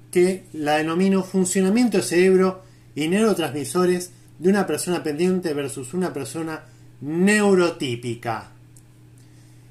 [0.10, 2.64] que la denomino funcionamiento de cerebro
[2.96, 4.10] y neurotransmisores
[4.40, 6.64] de una persona pendiente versus una persona
[7.02, 8.54] neurotípica.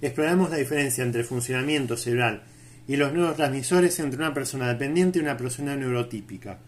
[0.00, 2.42] Exploramos la diferencia entre funcionamiento cerebral
[2.86, 6.58] y los neurotransmisores entre una persona dependiente y una persona neurotípica.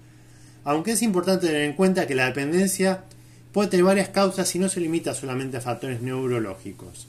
[0.65, 3.05] Aunque es importante tener en cuenta que la dependencia
[3.53, 7.07] puede tener varias causas y no se limita solamente a factores neurológicos.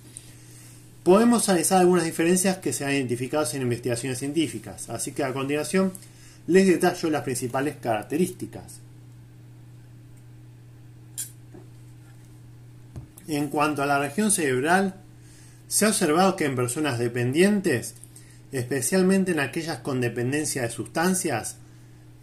[1.03, 5.91] Podemos analizar algunas diferencias que se han identificado en investigaciones científicas, así que a continuación
[6.47, 8.79] les detallo las principales características.
[13.27, 15.00] En cuanto a la región cerebral,
[15.71, 17.95] se ha observado que en personas dependientes,
[18.51, 21.59] especialmente en aquellas con dependencia de sustancias,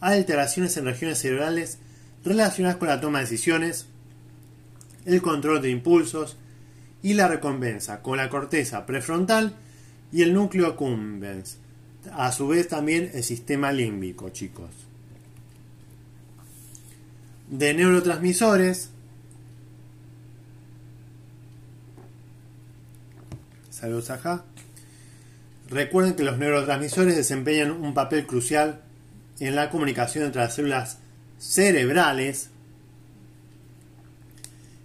[0.00, 1.78] hay alteraciones en regiones cerebrales
[2.26, 3.86] relacionadas con la toma de decisiones,
[5.06, 6.36] el control de impulsos,
[7.02, 9.54] y la recompensa con la corteza prefrontal
[10.12, 11.56] y el núcleo accumbens.
[12.12, 14.68] A su vez también el sistema límbico, chicos.
[17.48, 18.90] De neurotransmisores.
[23.78, 24.44] Saludos acá.
[25.68, 28.80] Recuerden que los neurotransmisores desempeñan un papel crucial
[29.38, 30.98] en la comunicación entre las células
[31.38, 32.50] cerebrales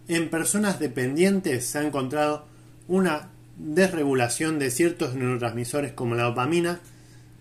[0.08, 2.46] en personas dependientes se ha encontrado
[2.88, 6.82] una desregulación de ciertos neurotransmisores como la dopamina,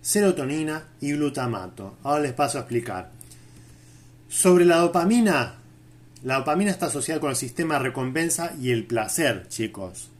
[0.01, 1.97] serotonina y glutamato.
[2.03, 3.11] Ahora les paso a explicar.
[4.29, 5.55] Sobre la dopamina,
[6.23, 10.12] la dopamina está asociada con el sistema recompensa y el placer, chicos.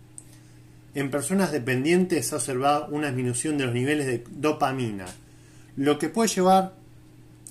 [0.96, 5.06] En personas dependientes se ha observado una disminución de los niveles de dopamina,
[5.76, 6.76] lo que puede llevar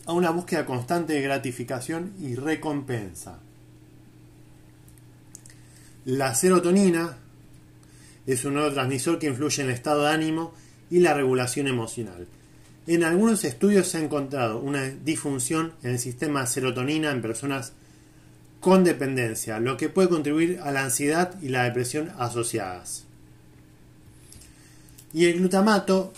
[0.07, 3.41] a una búsqueda constante de gratificación y recompensa.
[6.05, 7.19] La serotonina
[8.27, 10.55] es un neurotransmisor que influye en el estado de ánimo
[10.91, 12.27] y la regulación emocional.
[12.87, 17.73] En algunos estudios se ha encontrado una disfunción en el sistema serotonina en personas
[18.61, 23.07] con dependencia, lo que puede contribuir a la ansiedad y la depresión asociadas.
[25.13, 26.13] Y el glutamato,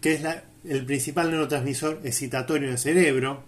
[0.00, 0.22] que es
[0.64, 3.44] el principal neurotransmisor excitatorio en el cerebro,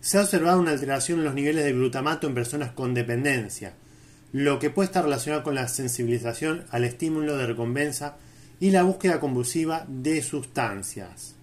[0.00, 3.74] se ha observado una alteración en los niveles de glutamato en personas con dependencia,
[4.32, 8.16] lo que puede estar relacionado con la sensibilización al estímulo de recompensa
[8.58, 11.34] y la búsqueda convulsiva de sustancias.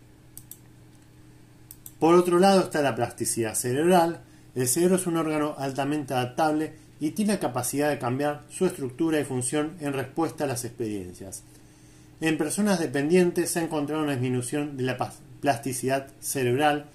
[2.00, 4.22] Por otro lado está la plasticidad cerebral.
[4.56, 9.26] El cerebro es un órgano altamente adaptable y tiene capacidad de cambiar su estructura y
[9.26, 11.44] función en respuesta a las experiencias.
[12.22, 14.98] En personas dependientes se ha encontrado una disminución de la
[15.40, 16.88] plasticidad cerebral,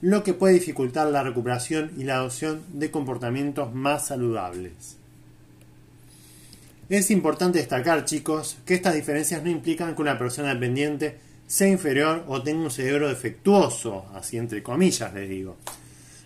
[0.00, 4.96] lo que puede dificultar la recuperación y la adopción de comportamientos más saludables.
[6.88, 12.24] Es importante destacar, chicos, que estas diferencias no implican que una persona dependiente sea inferior
[12.26, 15.58] o tenga un cerebro defectuoso, así entre comillas les digo.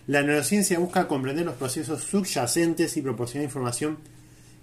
[0.07, 3.97] La neurociencia busca comprender los procesos subyacentes y proporcionar información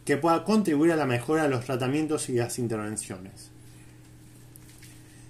[0.07, 3.53] que pueda contribuir a la mejora de los tratamientos y las intervenciones.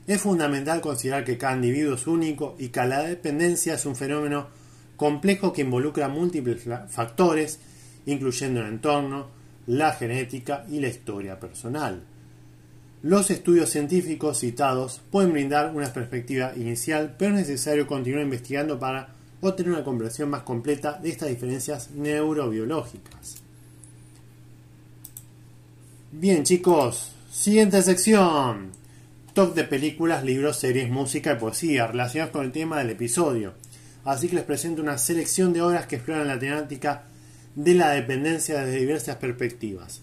[0.06, 4.48] Es fundamental considerar que cada individuo es único y que la dependencia es un fenómeno
[4.96, 7.58] complejo que involucra múltiples factores,
[8.06, 9.28] incluyendo el entorno,
[9.66, 12.02] la genética y la historia personal.
[13.02, 19.08] Los estudios científicos citados pueden brindar una perspectiva inicial, pero es necesario continuar investigando para
[19.40, 23.36] obtener una comprensión más completa de estas diferencias neurobiológicas.
[26.12, 28.83] Bien chicos, siguiente sección.
[29.34, 33.54] Top de películas, libros, series, música y poesía relacionados con el tema del episodio.
[34.04, 37.02] Así que les presento una selección de obras que exploran la temática
[37.56, 40.02] de la dependencia desde diversas perspectivas.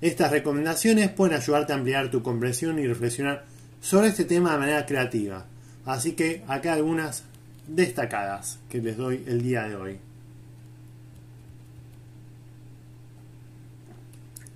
[0.00, 3.44] Estas recomendaciones pueden ayudarte a ampliar tu comprensión y reflexionar
[3.82, 5.44] sobre este tema de manera creativa.
[5.84, 7.24] Así que acá algunas
[7.68, 9.98] destacadas que les doy el día de hoy.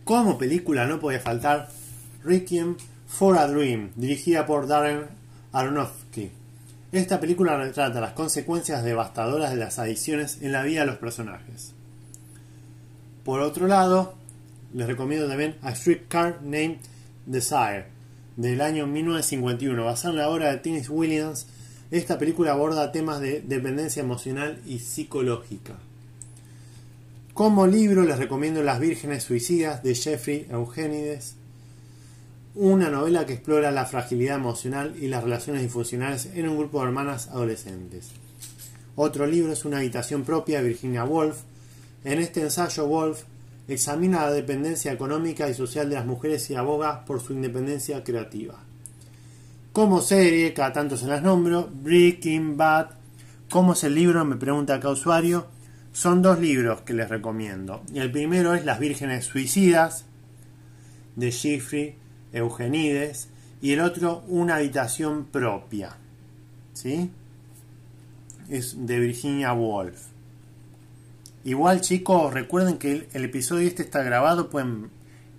[0.05, 1.69] Como película no podía faltar
[2.25, 2.77] Requiem
[3.09, 5.07] for a Dream, dirigida por Darren
[5.53, 6.31] Aronofsky.
[6.93, 11.73] Esta película retrata las consecuencias devastadoras de las adicciones en la vida de los personajes.
[13.25, 14.15] Por otro lado,
[14.73, 16.79] les recomiendo también A Streetcar Named
[17.27, 17.87] Desire,
[18.37, 21.47] del año 1951, basada en la obra de Tennessee Williams.
[21.91, 25.75] Esta película aborda temas de dependencia emocional y psicológica.
[27.35, 31.38] Como libro les recomiendo Las Vírgenes Suicidas de Jeffrey Eugenides,
[32.61, 36.89] una novela que explora la fragilidad emocional y las relaciones disfuncionales en un grupo de
[36.89, 38.11] hermanas adolescentes.
[38.97, 41.37] Otro libro es Una habitación propia de Virginia Woolf.
[42.03, 43.23] En este ensayo Woolf
[43.69, 48.59] examina la dependencia económica y social de las mujeres y aboga por su independencia creativa.
[49.73, 52.89] Como serie, cada tanto se las nombro, Breaking Bad.
[53.51, 54.25] ¿Cómo es el libro?
[54.25, 55.47] Me pregunta acá usuario.
[55.93, 57.85] Son dos libros que les recomiendo.
[57.95, 60.07] El primero es Las Vírgenes Suicidas,
[61.15, 63.29] de Jeffrey Eugenides,
[63.61, 65.97] y el otro Una habitación propia.
[66.73, 67.11] ¿Sí?
[68.49, 70.07] Es de Virginia Woolf.
[71.45, 74.91] Igual chicos, recuerden que el, episodio este está grabado, pueden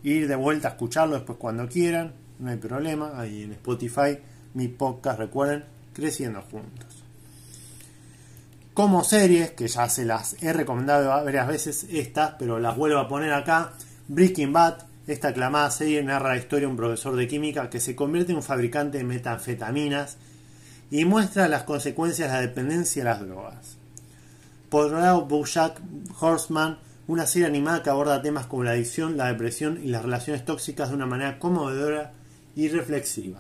[0.04, 4.18] ir de vuelta a escucharlo después cuando quieran, no hay problema, ahí en Spotify,
[4.54, 7.04] mi podcast, recuerden, creciendo juntos.
[8.74, 13.08] Como series, que ya se las he recomendado varias veces estas, pero las vuelvo a
[13.08, 13.74] poner acá,
[14.08, 17.95] Breaking Bad, esta aclamada serie narra la historia de un profesor de química que se
[17.95, 20.18] convierte en un fabricante de metanfetaminas
[20.91, 23.78] y muestra las consecuencias de la dependencia de las drogas.
[24.70, 25.82] Por otro lado, Bojack
[26.20, 30.45] Horseman, una serie animada que aborda temas como la adicción, la depresión y las relaciones
[30.45, 32.14] tóxicas de una manera conmovedora
[32.55, 33.39] y reflexiva.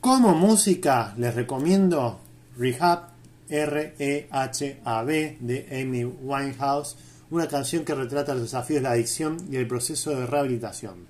[0.00, 2.20] Como música, les recomiendo
[2.56, 3.08] Rehab,
[3.48, 6.96] R-E-H-A-B, de Amy Winehouse,
[7.30, 11.06] una canción que retrata los desafíos de la adicción y el proceso de rehabilitación.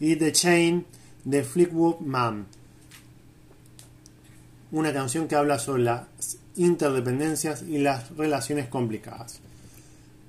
[0.00, 0.86] Y The Chain,
[1.24, 2.46] de Fleetwood Man,
[4.72, 6.06] una canción que habla sobre las
[6.56, 9.40] interdependencias y las relaciones complicadas.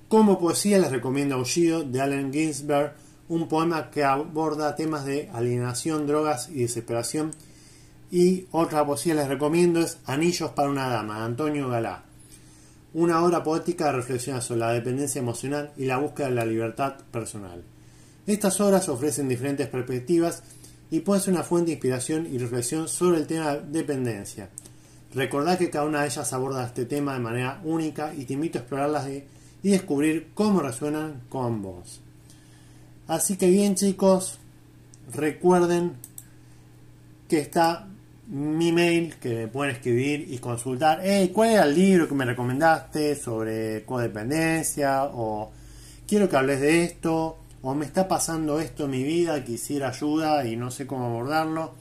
[0.08, 2.94] Como poesía les recomiendo Aullido de Allen Ginsberg,
[3.28, 7.32] un poema que aborda temas de alienación, drogas y desesperación.
[8.12, 12.05] Y otra poesía les recomiendo es Anillos para una dama, de Antonio Galá.
[12.96, 16.96] Una obra poética de reflexión sobre la dependencia emocional y la búsqueda de la libertad
[17.12, 17.62] personal.
[18.26, 20.42] Estas obras ofrecen diferentes perspectivas
[20.90, 24.50] y pueden ser una fuente de inspiración y reflexión sobre el tema de dependencia.
[25.14, 28.60] Recordad que cada una de ellas aborda este tema de manera única y te invito
[28.60, 29.10] a explorarlas
[29.62, 32.00] y descubrir cómo resuenan con vos.
[33.08, 34.40] Así que bien chicos,
[35.14, 35.98] recuerden
[37.28, 37.90] que está
[38.28, 41.02] mi mail que me pueden escribir y consultar,
[41.34, 45.04] ¿cuál era el libro que me recomendaste sobre codependencia?
[45.06, 45.52] O
[46.08, 50.46] quiero que hables de esto, o me está pasando esto en mi vida, quisiera ayuda
[50.46, 51.74] y no sé cómo abordarlo.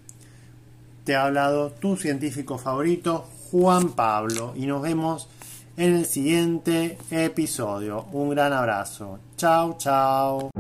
[1.05, 5.29] Te ha hablado tu científico favorito, Juan Pablo, y nos vemos
[5.81, 8.05] en el siguiente episodio.
[8.13, 9.19] Un gran abrazo.
[9.37, 10.51] Chao, chao.